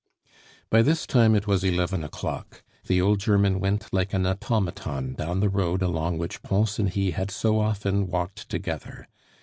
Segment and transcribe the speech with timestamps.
[0.71, 2.63] By this time it was eleven o'clock.
[2.87, 7.11] The old German went like an automaton down the road along which Pons and he
[7.11, 9.07] had so often walked together.